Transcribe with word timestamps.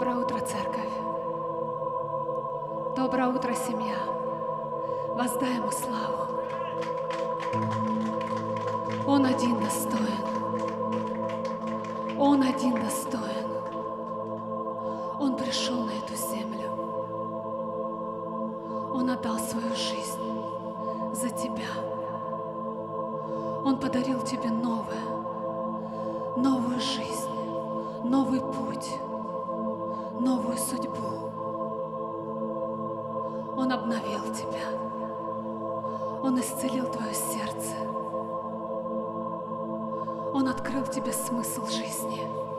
Доброе 0.00 0.16
утро, 0.16 0.38
церковь. 0.38 0.92
Доброе 2.96 3.28
утро, 3.28 3.52
семья. 3.52 3.96
Воздай 5.08 5.56
ему 5.56 5.70
славу. 5.70 6.40
Он 9.06 9.26
один 9.26 9.60
достоин. 9.60 10.24
Он 12.18 12.42
один 12.42 12.80
достоин. 12.80 13.50
Он 15.18 15.36
пришел 15.36 15.84
на 15.84 15.90
эту 15.90 16.14
землю. 16.14 16.70
Он 18.94 19.10
отдал 19.10 19.38
свою 19.38 19.74
жизнь 19.76 20.18
за 21.12 21.28
тебя. 21.28 21.68
Он 23.66 23.78
подарил 23.78 24.22
тебе 24.22 24.48
новую 30.50 30.58
судьбу. 30.58 31.30
Он 33.56 33.72
обновил 33.72 34.22
тебя. 34.34 34.66
Он 36.22 36.40
исцелил 36.40 36.90
твое 36.90 37.14
сердце. 37.14 37.76
Он 40.32 40.48
открыл 40.48 40.86
тебе 40.86 41.12
смысл 41.12 41.66
жизни. 41.66 42.49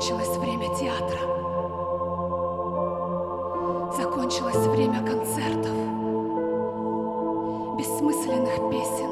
Закончилось 0.00 0.38
время 0.38 0.66
театра. 0.76 1.18
Закончилось 3.98 4.66
время 4.68 5.00
концертов, 5.06 5.74
бессмысленных 7.76 8.70
песен. 8.70 9.10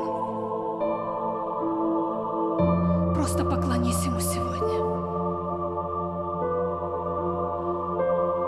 Просто 3.14 3.44
поклонись 3.44 4.03
Ему 4.06 4.19
сегодня. 4.19 4.78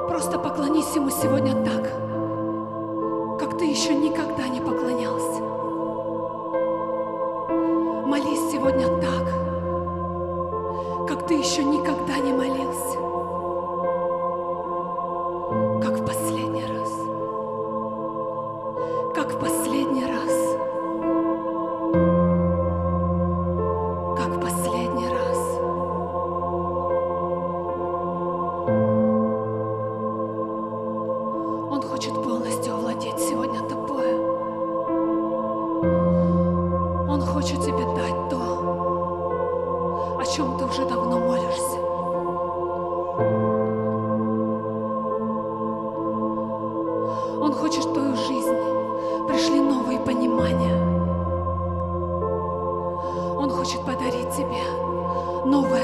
Просто 0.09 0.39
поклонись 0.39 0.97
Ему 0.97 1.11
сегодня 1.11 1.53
так, 1.63 1.93
как 3.39 3.59
ты 3.59 3.67
еще 3.67 3.95
никогда 3.95 4.49
не 4.49 4.60
о 40.31 40.33
чем 40.33 40.57
ты 40.57 40.65
уже 40.65 40.85
давно 40.87 41.19
молишься. 41.19 41.77
Он 47.41 47.53
хочет 47.53 47.85
в 47.85 47.93
твою 47.93 48.15
жизнь 48.15 48.57
пришли 49.27 49.61
новые 49.61 49.99
понимания. 49.99 50.77
Он 53.37 53.51
хочет 53.51 53.85
подарить 53.85 54.31
тебе 54.31 54.63
новое 55.47 55.80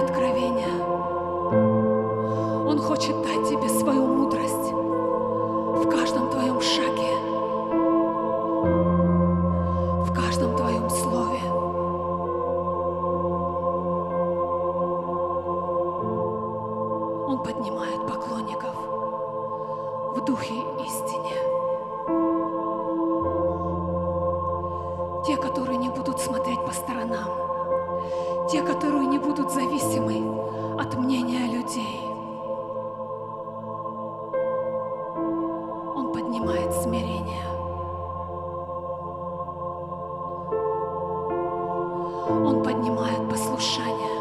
Он 42.29 42.63
поднимает 42.63 43.29
послушание. 43.29 44.17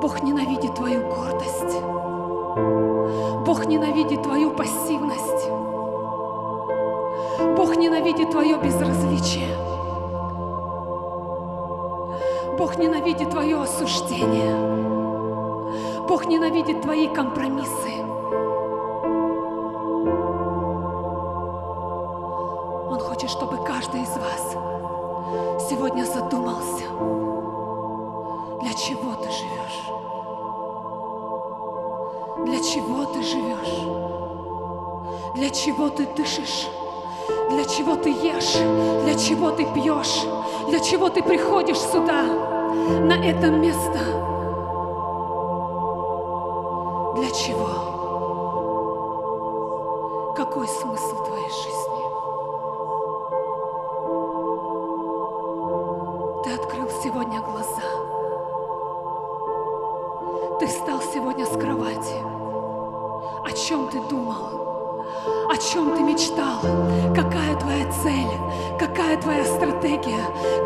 Бог 0.00 0.22
ненавидит 0.22 0.74
твою 0.74 1.00
гордость. 1.08 1.80
Бог 3.46 3.66
ненавидит 3.66 4.22
твою 4.22 4.50
пассивность. 4.50 5.48
Бог 7.56 7.76
ненавидит 7.76 8.30
твое 8.30 8.56
безразличие. 8.58 9.48
Бог 12.58 12.76
ненавидит 12.76 13.30
твое 13.30 13.62
осуждение. 13.62 14.54
Бог 16.06 16.26
ненавидит 16.26 16.82
твои 16.82 17.08
компромиссы. 17.08 17.93
Чего 39.44 39.50
ты 39.50 39.66
пьешь? 39.66 40.22
Для 40.70 40.80
чего 40.80 41.10
ты 41.10 41.22
приходишь 41.22 41.78
сюда, 41.78 42.22
на 42.22 43.12
это 43.12 43.50
место? 43.50 43.98
Для 47.14 47.30
чего? 47.30 47.83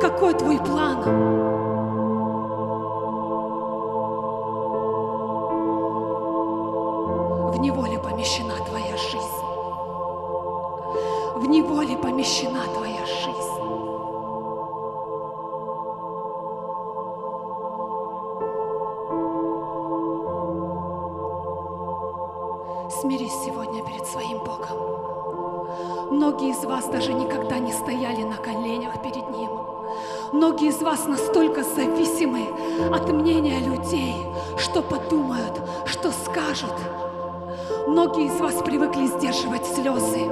Какой 0.01 0.35
твой 0.35 0.59
план? 0.59 1.38
Из 30.69 30.83
вас 30.83 31.07
настолько 31.07 31.65
зависимы 31.65 32.47
от 32.93 33.11
мнения 33.11 33.59
людей, 33.59 34.15
что 34.59 34.83
подумают, 34.83 35.59
что 35.87 36.11
скажут. 36.11 36.75
Многие 37.87 38.27
из 38.27 38.39
вас 38.39 38.57
привыкли 38.63 39.07
сдерживать 39.07 39.65
слезы. 39.65 40.27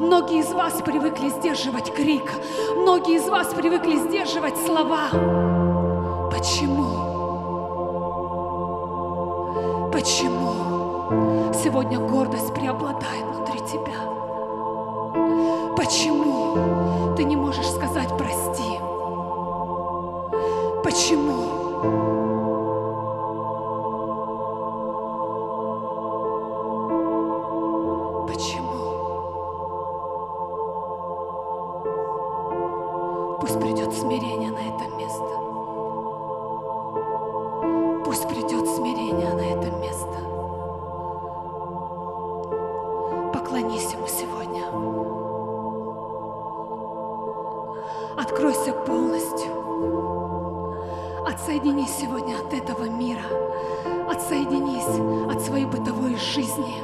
Многие 0.00 0.38
из 0.38 0.50
вас 0.52 0.80
привыкли 0.82 1.28
сдерживать 1.28 1.92
крик. 1.92 2.32
Многие 2.74 3.16
из 3.16 3.28
вас 3.28 3.48
привыкли 3.48 3.96
сдерживать 3.96 4.56
слова. 4.56 5.10
Почему? 6.30 6.88
Почему 9.92 11.52
сегодня 11.62 11.98
гордость 11.98 12.54
преобладает 12.54 13.26
внутри 13.26 13.60
тебя? 13.60 14.00
Почему 15.76 17.14
ты 17.16 17.24
не 17.24 17.36
можешь 17.36 17.68
сказать 17.68 18.08
прости? 18.16 18.63
Отсоединись 51.44 51.94
сегодня 52.00 52.38
от 52.38 52.54
этого 52.54 52.84
мира. 52.84 53.20
Отсоединись 54.10 55.30
от 55.30 55.42
своей 55.42 55.66
бытовой 55.66 56.16
жизни. 56.16 56.82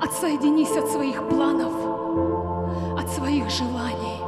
Отсоединись 0.00 0.74
от 0.74 0.88
своих 0.88 1.28
планов, 1.28 1.74
от 2.98 3.10
своих 3.10 3.50
желаний. 3.50 4.22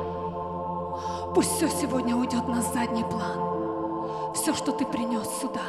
Пусть 1.35 1.53
все 1.53 1.71
сегодня 1.71 2.15
уйдет 2.15 2.47
на 2.49 2.61
задний 2.61 3.03
план. 3.05 4.35
Все, 4.35 4.53
что 4.53 4.73
ты 4.73 4.85
принес 4.85 5.27
сюда. 5.41 5.63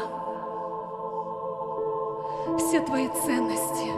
Все 2.57 2.81
твои 2.81 3.07
ценности. 3.07 3.89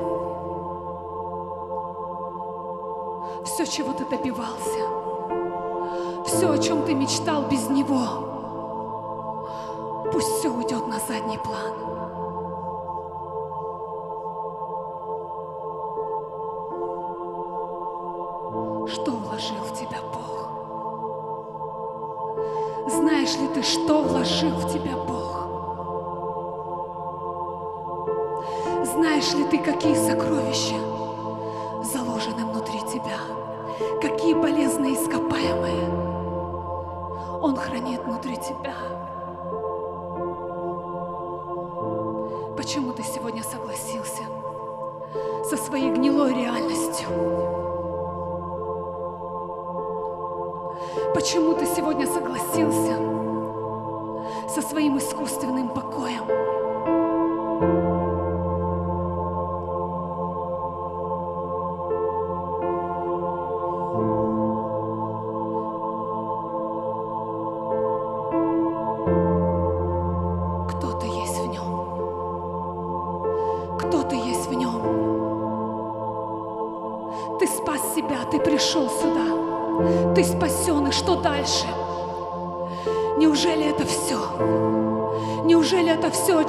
Все, 3.44 3.65
чего 3.65 3.92
ты 3.94 4.06
добивался. 4.06 4.86
Все, 6.27 6.51
о 6.51 6.57
чем 6.60 6.83
ты 6.86 6.94
мечтал 6.94 7.48
без 7.50 7.68
него. 7.71 8.26
Пусть 10.12 10.27
все 10.39 10.50
уйдет 10.50 10.88
на 10.88 11.00
задний 11.00 11.38
план. 11.38 11.74
Что 18.88 19.12
вложил 19.12 19.57
в 19.57 19.74
тебя 19.74 20.00
Бог? 20.13 20.50
Знаешь 22.88 23.36
ли 23.38 23.48
ты, 23.54 23.62
что 23.63 24.01
вложил 24.01 24.51
в 24.51 24.71
тебя 24.71 24.95
Бог? 24.95 25.48
Знаешь 28.86 29.33
ли 29.33 29.44
ты, 29.45 29.57
какие 29.60 29.95
сокровища 29.95 30.75
заложены 31.83 32.45
внутри 32.45 32.80
тебя? 32.81 33.19
Какие 34.01 34.33
полезные 34.33 34.94
ископаемые 34.94 35.89
Он 37.42 37.56
хранит 37.56 38.03
внутри 38.06 38.38
тебя? 38.38 38.74
Согласился 43.52 44.24
со 45.50 45.58
своей 45.58 45.92
гнилой 45.92 46.34
реальностью? 46.34 47.08
Почему 51.14 51.54
ты 51.56 51.66
сегодня 51.66 52.06
согласился 52.06 52.98
со 54.54 54.62
своим 54.62 54.98
искусственным 54.98 55.70
покоем? 55.70 56.67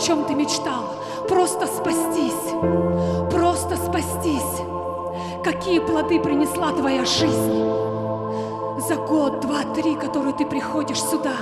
Чем 0.08 0.24
ты 0.24 0.34
мечтал? 0.34 0.84
Просто 1.28 1.66
спастись. 1.66 2.54
Просто 3.30 3.76
спастись. 3.76 4.62
Какие 5.44 5.80
плоды 5.80 6.18
принесла 6.18 6.72
твоя 6.72 7.04
жизнь? 7.04 7.68
За 8.88 8.96
год, 8.96 9.40
два, 9.40 9.64
три, 9.74 9.96
который 9.96 10.32
ты 10.32 10.46
приходишь 10.46 11.02
сюда. 11.02 11.34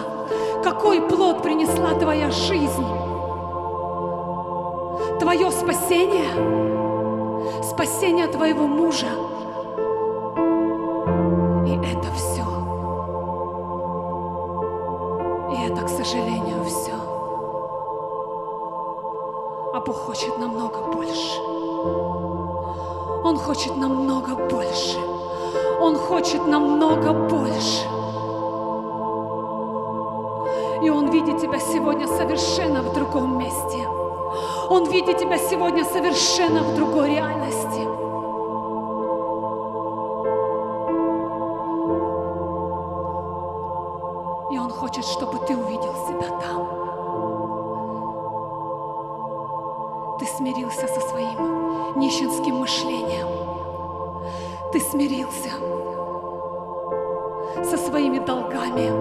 Какой 0.65 1.01
плод 1.01 1.45
принесла 1.45 1.95
твоя 1.95 2.33
жизнь? 2.33 2.87
Твое 5.21 5.53
спасение? 5.53 6.33
Спасение 7.63 8.27
твоего 8.27 8.67
мужа? 8.67 9.07
Хочет 20.17 20.39
намного 20.39 20.81
больше. 20.81 21.41
Он 23.23 23.37
хочет 23.37 23.77
намного 23.77 24.35
больше. 24.49 24.99
Он 25.79 25.95
хочет 25.99 26.47
намного 26.47 27.13
больше. 27.13 27.85
И 30.83 30.89
Он 30.89 31.11
видит 31.11 31.39
тебя 31.39 31.59
сегодня 31.59 32.07
совершенно 32.07 32.81
в 32.81 32.95
другом 32.95 33.39
месте. 33.39 33.87
Он 34.71 34.89
видит 34.89 35.19
тебя 35.19 35.37
сегодня 35.37 35.85
совершенно 35.85 36.63
в 36.63 36.75
другой 36.75 37.11
реальности. 37.11 37.96
Нищенским 51.97 52.57
мышлением. 52.57 53.29
Ты 54.73 54.81
смирился 54.81 55.51
со 57.65 57.77
своими 57.79 58.19
долгами. 58.19 58.93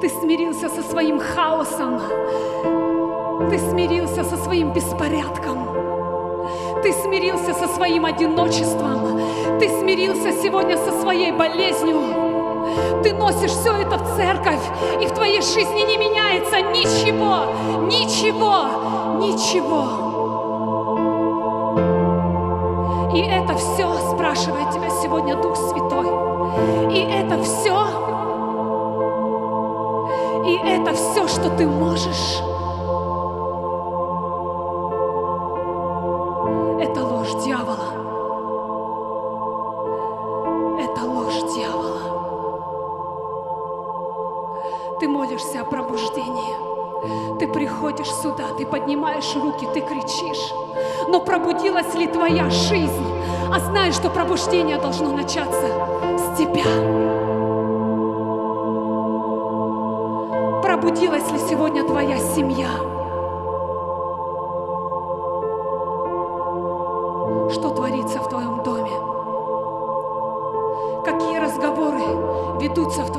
Ты 0.00 0.08
смирился 0.08 0.68
со 0.68 0.82
своим 0.82 1.18
хаосом. 1.18 2.00
Ты 3.50 3.58
смирился 3.58 4.22
со 4.24 4.36
своим 4.36 4.72
беспорядком. 4.72 5.68
Ты 6.82 6.92
смирился 6.92 7.54
со 7.54 7.68
своим 7.68 8.04
одиночеством. 8.04 9.20
Ты 9.58 9.68
смирился 9.68 10.32
сегодня 10.32 10.76
со 10.76 11.00
своей 11.00 11.32
болезнью. 11.32 12.00
Ты 13.02 13.12
носишь 13.14 13.50
все 13.50 13.74
это 13.76 13.96
в 13.96 14.16
церковь, 14.16 14.62
и 15.00 15.06
в 15.06 15.12
твоей 15.12 15.40
жизни 15.40 15.82
не 15.82 15.96
меняется 15.96 16.60
ничего, 16.60 17.86
ничего, 17.86 19.18
ничего. 19.18 20.11
И 23.14 23.20
это 23.20 23.54
все 23.56 23.92
спрашивает 24.14 24.70
тебя 24.70 24.88
сегодня 25.02 25.36
Дух 25.36 25.56
Святой. 25.56 26.06
И 26.92 27.00
это 27.00 27.42
все, 27.42 27.76
и 30.46 30.56
это 30.66 30.92
все, 30.94 31.28
что 31.28 31.50
ты 31.50 31.66
можешь. 31.66 32.51
Приходишь 48.02 48.22
сюда, 48.22 48.44
ты 48.56 48.66
поднимаешь 48.66 49.34
руки, 49.36 49.68
ты 49.72 49.80
кричишь. 49.80 50.52
Но 51.08 51.20
пробудилась 51.20 51.94
ли 51.94 52.06
твоя 52.06 52.50
жизнь? 52.50 53.06
А 53.52 53.60
знаешь, 53.60 53.94
что 53.94 54.10
пробуждение 54.10 54.78
должно 54.78 55.12
начаться 55.12 55.68
с 56.18 56.38
тебя. 56.38 56.64
Пробудилась 60.62 61.30
ли 61.30 61.38
сегодня 61.48 61.84
твоя 61.84 62.18
семья? 62.18 62.68
Что 67.50 67.70
творится 67.70 68.18
в 68.20 68.28
твоем 68.28 68.62
доме? 68.62 68.90
Какие 71.04 71.38
разговоры 71.38 72.60
ведутся 72.60 73.02
в 73.04 73.11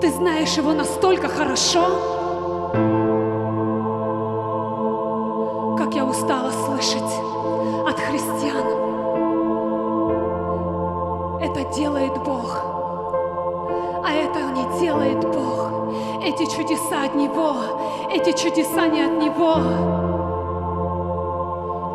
Ты 0.00 0.12
знаешь 0.12 0.56
Его 0.56 0.72
настолько 0.74 1.28
хорошо, 1.28 1.80
как 5.76 5.92
я 5.92 6.04
устала 6.04 6.52
слышать 6.52 7.02
от 7.84 7.98
христиан. 7.98 8.66
Это 11.40 11.64
делает 11.74 12.14
Бог, 12.22 12.62
а 14.04 14.12
это 14.12 14.38
не 14.52 14.78
делает 14.78 15.20
Бог. 15.20 15.72
Эти 16.22 16.46
чудеса 16.46 17.02
от 17.06 17.16
Него, 17.16 17.56
эти 18.08 18.30
чудеса 18.40 18.86
не 18.86 19.02
от 19.02 19.20
Него. 19.20 19.54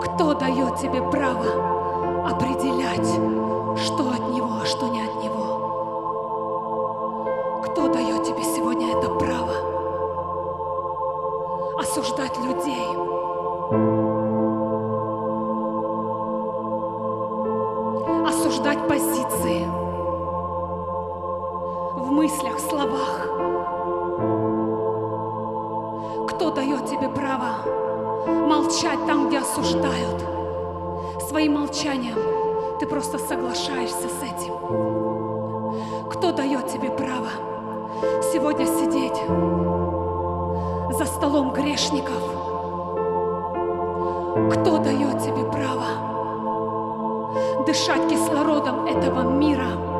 Кто 0.01 0.33
дает 0.33 0.75
тебе 0.75 1.01
право 1.09 2.27
определять, 2.29 3.13
что 3.81 4.09
от 4.09 4.29
Него, 4.29 4.57
а 4.61 4.65
что 4.65 4.89
не 4.89 5.03
от 5.03 5.12
грешников? 41.83 42.23
Кто 44.51 44.77
дает 44.77 45.19
тебе 45.21 45.43
право 45.51 45.85
дышать 47.65 48.09
кислородом 48.09 48.85
этого 48.85 49.21
мира? 49.23 49.92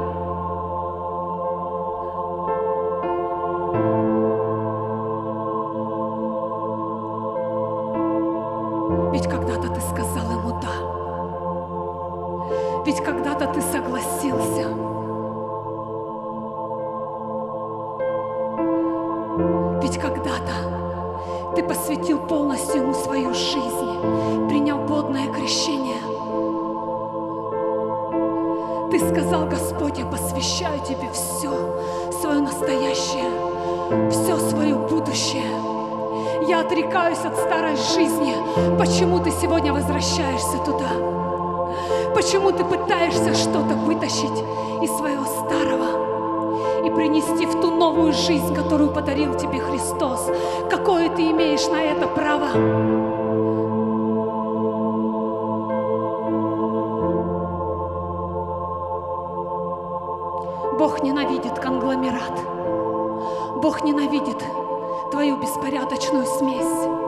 Ты 42.58 42.64
пытаешься 42.64 43.34
что-то 43.34 43.76
вытащить 43.76 44.44
из 44.82 44.92
своего 44.98 45.26
старого 45.26 46.86
и 46.86 46.90
принести 46.92 47.46
в 47.46 47.60
ту 47.60 47.72
новую 47.72 48.14
жизнь, 48.14 48.54
которую 48.54 48.92
подарил 48.92 49.36
тебе 49.36 49.60
Христос? 49.60 50.30
Какое 50.70 51.10
ты 51.10 51.32
имеешь 51.32 51.68
на 51.68 51.82
это 51.82 52.08
право? 52.08 52.50
Бог 60.78 61.02
ненавидит 61.02 61.58
конгломерат. 61.60 62.40
Бог 63.62 63.84
ненавидит 63.84 64.44
твою 65.12 65.38
беспорядочную 65.38 66.26
смесь. 66.26 67.03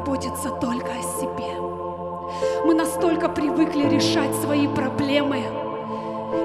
Заботиться 0.00 0.48
только 0.50 0.92
о 0.92 1.02
себе. 1.02 1.60
Мы 2.64 2.74
настолько 2.74 3.28
привыкли 3.28 3.86
решать 3.86 4.34
свои 4.36 4.66
проблемы 4.66 5.42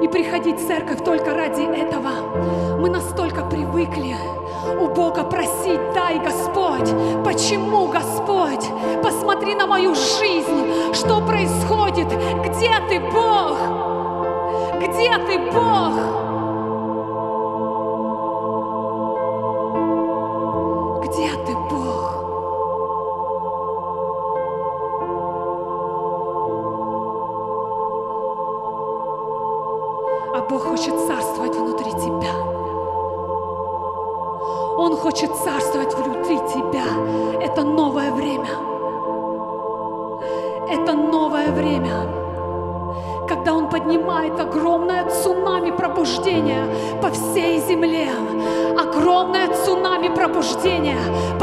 и 0.04 0.08
приходить 0.10 0.60
в 0.60 0.68
церковь 0.68 1.04
только 1.06 1.34
ради 1.34 1.62
этого. 1.62 2.80
Мы 2.80 2.90
настолько 2.90 3.46
привыкли 3.46 4.16
у 4.82 4.88
Бога 4.88 5.24
просить, 5.24 5.80
дай, 5.94 6.20
Господь, 6.20 6.90
почему, 7.24 7.88
Господь, 7.88 8.66
посмотри 9.02 9.56
на 9.56 9.68
мою 9.68 9.96
жизнь, 9.96 10.94
что 10.94 11.22
происходит, 11.22 12.08
где 12.08 12.72
ты, 12.90 13.00
Бог, 13.00 13.58
где 14.82 15.18
ты, 15.28 15.40
Бог? 15.54 16.25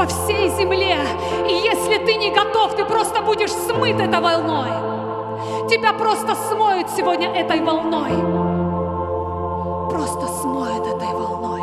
По 0.02 0.08
всей 0.08 0.48
земле. 0.48 0.98
И 1.48 1.52
если 1.52 1.96
ты 2.04 2.16
не 2.16 2.30
готов, 2.32 2.74
ты 2.74 2.84
просто 2.84 3.22
будешь 3.22 3.52
смыт 3.52 4.00
этой 4.00 4.20
волной. 4.20 4.70
Тебя 5.68 5.92
просто 5.92 6.34
смоют 6.34 6.88
сегодня 6.90 7.28
этой 7.28 7.60
волной. 7.60 8.10
Просто 9.90 10.26
смоют 10.26 10.86
этой 10.88 11.06
волной. 11.06 11.62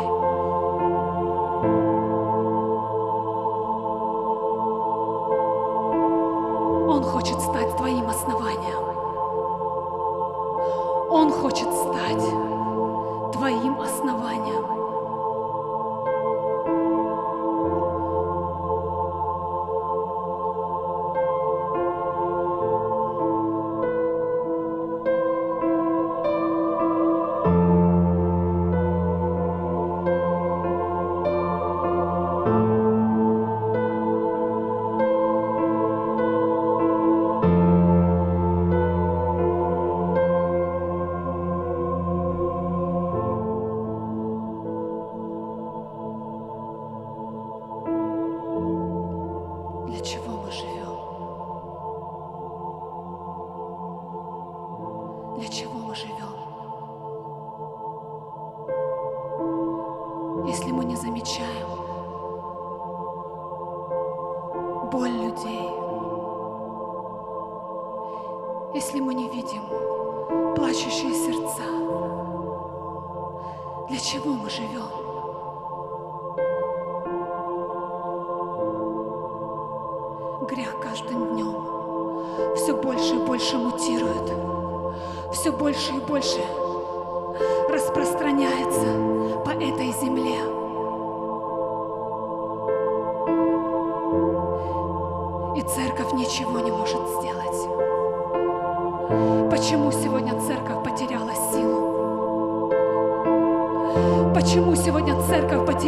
Он 6.88 7.02
хочет 7.02 7.40
стать 7.40 7.76
твоим 7.76 8.08
основанием. 8.08 8.80
Он 11.10 11.30
хочет 11.30 11.68
стать 11.74 12.39
боль 64.90 65.10
людей, 65.10 65.70
если 68.74 69.00
мы 69.00 69.14
не 69.14 69.28
видим 69.28 69.62
плачущие 70.56 71.14
сердца, 71.14 71.62
для 73.88 73.98
чего 73.98 74.32
мы 74.32 74.50
живем? 74.50 74.88
Грех 80.48 80.80
каждым 80.80 81.34
днем 81.34 82.56
все 82.56 82.76
больше 82.76 83.14
и 83.14 83.18
больше 83.18 83.58
мутирует, 83.58 84.32
все 85.32 85.52
больше 85.52 85.92
и 85.94 86.00
больше 86.00 86.40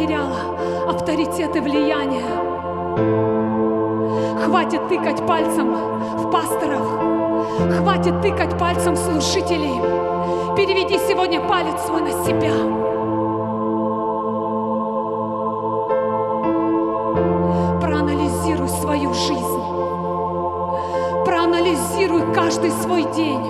потеряла 0.03 0.89
авторитет 0.89 1.55
и 1.55 1.59
влияние? 1.59 2.25
Хватит 4.43 4.87
тыкать 4.89 5.25
пальцем 5.25 5.73
в 5.73 6.29
пасторов, 6.29 6.85
хватит 7.77 8.21
тыкать 8.21 8.57
пальцем 8.57 8.95
в 8.95 8.97
служителей. 8.97 9.81
Переведи 10.55 10.99
сегодня 11.07 11.39
палец 11.41 11.81
свой 11.85 12.01
на 12.01 12.11
себя. 12.25 12.51
Проанализируй 17.81 18.69
свою 18.69 19.13
жизнь. 19.13 19.63
Проанализируй 21.25 22.33
каждый 22.33 22.71
свой 22.71 23.03
день. 23.13 23.41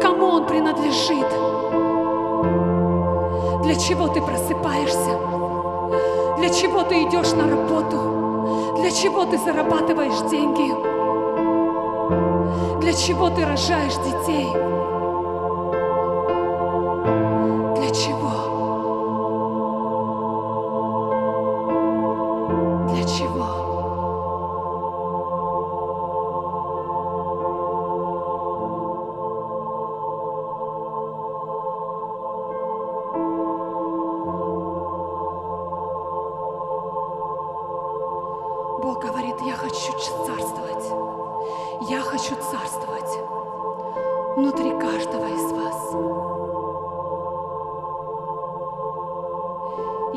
Кому 0.00 0.26
он 0.26 0.46
принадлежит? 0.46 1.26
Для 3.62 3.74
чего 3.76 4.08
ты 4.08 4.20
просыпаешься? 4.20 5.29
Для 6.40 6.48
чего 6.48 6.82
ты 6.84 7.02
идешь 7.02 7.32
на 7.32 7.46
работу? 7.46 8.78
Для 8.78 8.90
чего 8.90 9.26
ты 9.26 9.36
зарабатываешь 9.36 10.30
деньги? 10.30 10.72
Для 12.80 12.94
чего 12.94 13.28
ты 13.28 13.44
рожаешь 13.44 13.96
детей? 13.96 14.48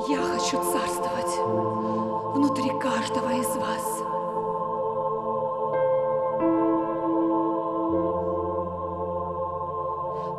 Я 0.06 0.18
хочу 0.22 0.58
царствовать 0.58 1.38
внутри 2.36 2.70
каждого 2.78 3.30
из 3.30 3.56
вас. 3.56 4.02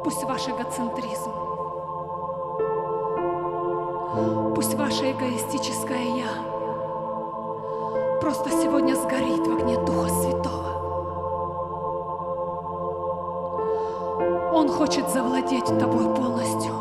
Пусть 0.05 0.25
ваш 0.25 0.49
эгоцентризм, 0.49 1.33
пусть 4.55 4.75
ваше 4.75 5.13
эгоистическое 5.13 6.17
«я» 6.17 6.29
просто 8.21 8.51
сегодня 8.51 8.95
сгорит 8.97 9.47
в 9.47 9.57
огне 9.57 9.79
Духа 9.79 10.09
Святого. 10.11 10.75
Он 14.53 14.69
хочет 14.69 15.09
завладеть 15.09 15.65
тобой 15.79 16.15
полностью. 16.15 16.74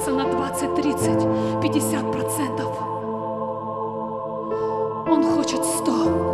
Соглашается 0.00 0.12
на 0.12 0.24
20, 0.24 0.74
30, 0.74 1.62
50 1.62 2.12
процентов. 2.12 2.68
Он 5.08 5.24
хочет 5.24 5.64
100. 5.64 6.29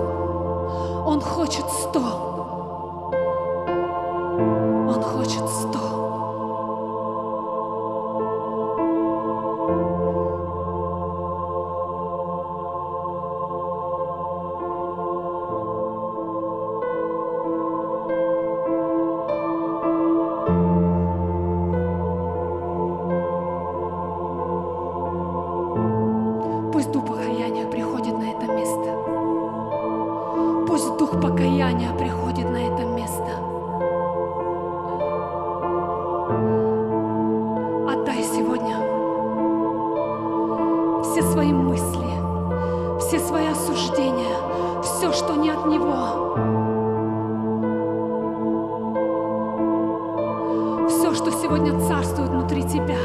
Сегодня 51.46 51.78
царствует 51.86 52.30
внутри 52.30 52.62
тебя. 52.64 52.98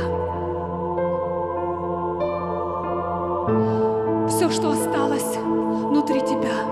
все, 4.28 4.50
что 4.50 4.72
осталось 4.72 5.36
внутри 5.36 6.22
тебя 6.22 6.64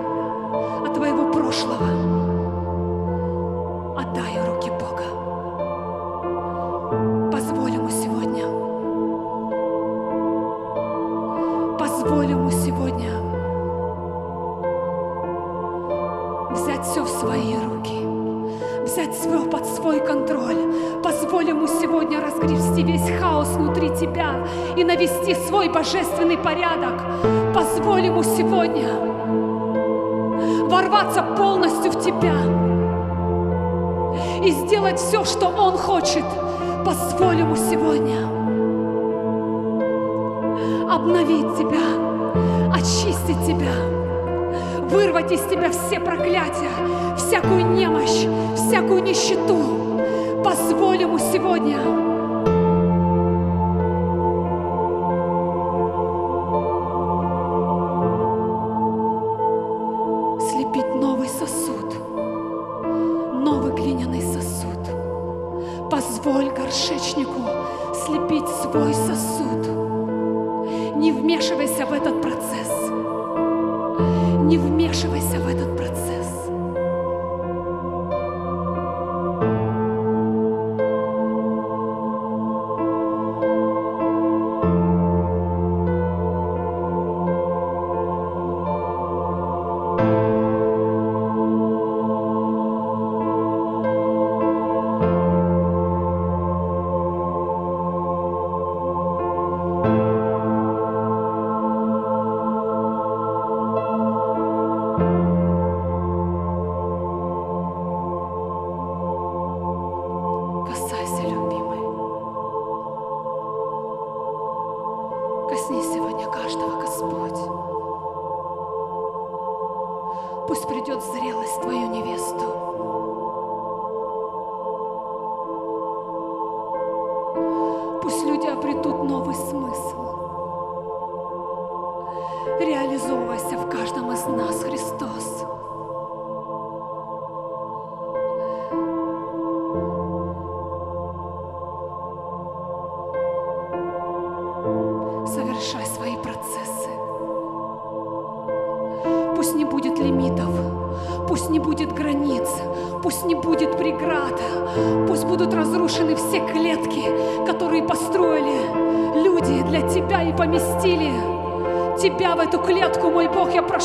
от 0.84 0.96
твоего 0.96 1.32
прошлого, 1.32 2.29
свой 25.70 25.74
божественный 25.74 26.38
порядок. 26.38 27.02
Позволь 27.54 28.06
Ему 28.06 28.24
сегодня 28.24 28.88
ворваться 30.68 31.22
полностью 31.38 31.92
в 31.92 32.04
тебя 32.04 32.36
и 34.44 34.52
сделать 34.52 35.00
все, 35.00 35.24
что 35.24 35.48
Он 35.48 35.78
хочет. 35.78 36.24
Позволь 36.86 37.40
Ему 37.40 37.56
сегодня 37.56 38.28
обновить 40.92 41.58
тебя, 41.58 42.74
очистить 42.74 43.46
тебя, 43.46 43.74
вырвать 44.90 45.32
из 45.32 45.42
тебя 45.42 45.70
все 45.70 46.00
проклятия, 46.00 46.72
всякую 47.16 47.66
немощь, 47.74 48.26
всякую 48.56 49.04
нищету. 49.04 50.42
Позволь 50.44 51.02
ему 51.02 51.20
сегодня 51.20 52.19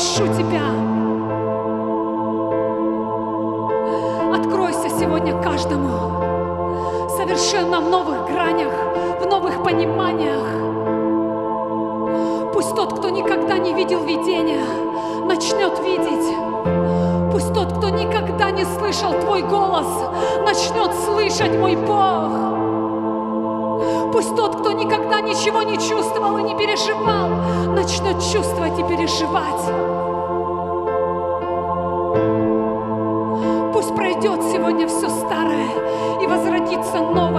прошу 0.05 0.27
Тебя. 0.33 0.61
Откройся 4.33 4.89
сегодня 4.99 5.41
каждому 5.41 5.89
совершенно 7.17 7.79
в 7.79 7.89
новых 7.89 8.25
гранях, 8.27 8.71
в 9.19 9.25
новых 9.25 9.63
пониманиях. 9.63 10.43
Пусть 12.53 12.75
тот, 12.75 12.99
кто 12.99 13.09
никогда 13.09 13.57
не 13.57 13.73
видел 13.73 14.03
видения, 14.03 14.63
начнет 15.25 15.79
видеть. 15.79 16.35
Пусть 17.31 17.53
тот, 17.53 17.73
кто 17.73 17.89
никогда 17.89 18.51
не 18.51 18.63
слышал 18.63 19.13
Твой 19.13 19.41
голос, 19.41 19.87
начнет 20.45 20.93
слышать, 21.05 21.57
мой 21.57 21.75
Бог. 21.75 22.29
Пусть 24.13 24.35
тот, 24.35 24.55
кто 24.57 24.71
никогда 24.71 25.19
ничего 25.21 25.63
не 25.63 25.77
чувствовал 25.77 26.37
и 26.37 26.43
не 26.43 26.55
переживал, 26.55 27.29
начнет 27.73 28.21
чувствовать 28.21 28.79
и 28.79 28.83
переживать. 28.83 29.94
Возродится 36.85 37.01
новое 37.01 37.34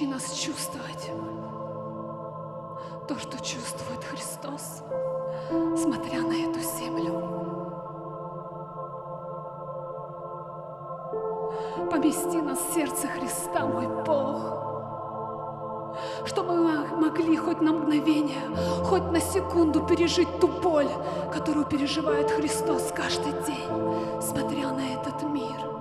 Научи 0.00 0.14
нас 0.14 0.32
чувствовать 0.32 1.10
то, 3.06 3.18
что 3.18 3.36
чувствует 3.38 4.02
Христос, 4.02 4.82
смотря 5.76 6.22
на 6.22 6.32
эту 6.32 6.60
землю. 6.60 7.20
Помести 11.90 12.40
нас 12.40 12.58
в 12.60 12.72
сердце 12.72 13.08
Христа, 13.08 13.66
мой 13.66 13.88
Бог 14.04 14.56
чтобы 16.24 16.54
мы 16.54 16.86
могли 16.96 17.36
хоть 17.36 17.60
на 17.60 17.72
мгновение, 17.72 18.40
хоть 18.84 19.10
на 19.10 19.20
секунду 19.20 19.84
пережить 19.84 20.40
ту 20.40 20.48
боль, 20.48 20.88
которую 21.32 21.66
переживает 21.66 22.30
Христос 22.30 22.92
каждый 22.94 23.32
день, 23.44 24.22
смотря 24.22 24.72
на 24.72 24.94
этот 24.94 25.22
мир. 25.24 25.79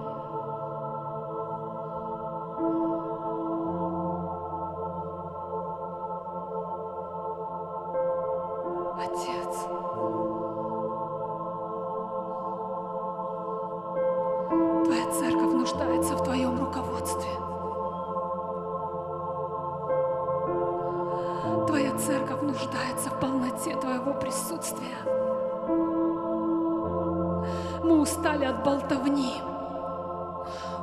Устали 28.39 28.45
от 28.45 28.63
болтовни. 28.63 29.41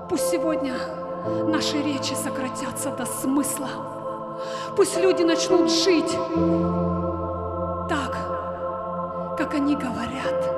Пусть 0.09 0.31
сегодня 0.31 0.75
наши 1.47 1.83
речи 1.83 2.15
сократятся 2.15 2.91
до 2.91 3.07
смысла. 3.07 3.69
Пусть 4.77 4.97
люди 4.99 5.23
начнут 5.23 5.71
жить 5.71 6.17
так, 7.89 9.37
как 9.39 9.55
они 9.55 9.75
говорят. 9.75 10.53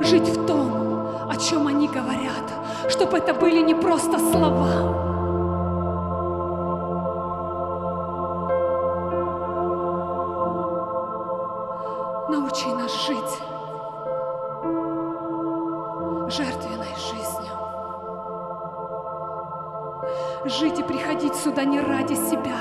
Жить 0.00 0.28
в 0.28 0.46
том, 0.46 1.28
о 1.28 1.36
чем 1.36 1.66
они 1.66 1.88
говорят, 1.88 2.50
чтобы 2.88 3.18
это 3.18 3.34
были 3.34 3.60
не 3.62 3.74
просто 3.74 4.18
слова, 4.18 5.09
жертвенной 16.30 16.94
жизнью. 16.96 17.40
жить 20.44 20.78
и 20.78 20.82
приходить 20.82 21.34
сюда 21.34 21.64
не 21.64 21.80
ради 21.80 22.14
себя, 22.14 22.56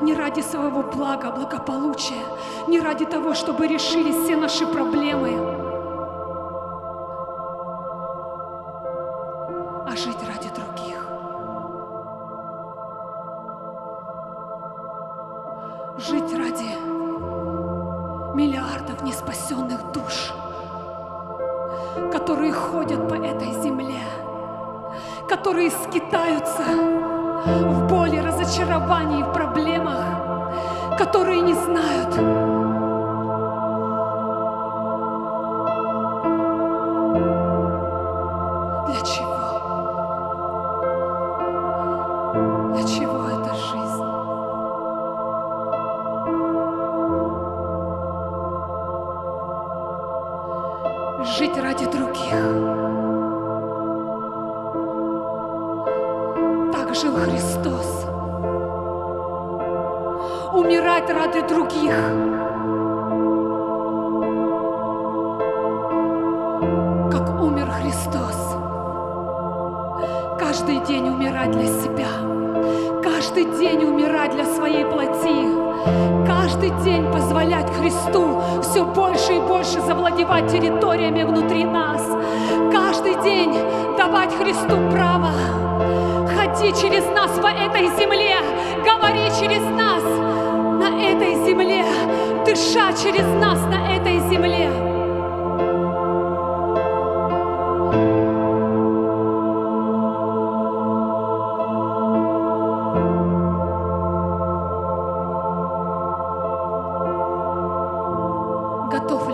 не 0.00 0.14
ради 0.14 0.40
своего 0.40 0.82
блага, 0.82 1.30
благополучия, 1.30 2.24
не 2.66 2.80
ради 2.80 3.04
того, 3.04 3.34
чтобы 3.34 3.66
решились 3.66 4.16
все 4.24 4.36
наши 4.36 4.66
проблемы, 4.66 5.57
Жить 51.20 51.58
ради 51.58 51.84
других. 51.86 52.30
Так 56.72 56.94
жил 56.94 57.12
Христос. 57.16 58.06
Умирать 60.52 61.10
ради 61.10 61.40
других. 61.48 61.96
Как 67.10 67.42
умер 67.42 67.68
Христос. 67.72 68.56
Каждый 70.38 70.86
день 70.86 71.08
умирать 71.08 71.50
для 71.50 71.66
себя. 71.66 72.37
Каждый 73.14 73.46
день 73.58 73.84
умирать 73.84 74.32
для 74.32 74.44
своей 74.44 74.84
плоти. 74.84 75.46
Каждый 76.26 76.70
день 76.84 77.10
позволять 77.10 77.68
Христу 77.70 78.42
все 78.62 78.84
больше 78.84 79.36
и 79.36 79.40
больше 79.40 79.80
завладевать 79.80 80.52
территориями 80.52 81.22
внутри 81.22 81.64
нас. 81.64 82.02
Каждый 82.70 83.20
день 83.22 83.54
давать 83.96 84.34
Христу 84.34 84.76
право 84.92 85.30
ходи 86.36 86.70
через 86.80 87.04
нас 87.06 87.30
по 87.38 87.48
этой 87.48 87.86
земле, 87.98 88.36
говори 88.84 89.30
через 89.40 89.62
нас 89.62 90.02
на 90.78 91.02
этой 91.02 91.34
земле, 91.46 91.84
дыша 92.44 92.92
через 92.92 93.26
нас 93.40 93.58
на 93.70 93.96
этой 93.96 94.18
земле. 94.28 94.87
Готов 108.98 109.27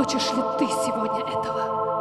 хочешь 0.00 0.32
ли 0.32 0.42
ты 0.58 0.66
сегодня 0.66 1.20
этого? 1.20 1.99